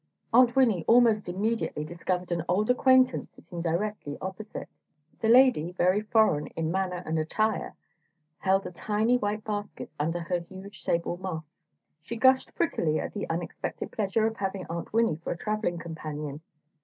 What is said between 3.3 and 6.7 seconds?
sitting directly opposite. The lady, very foreign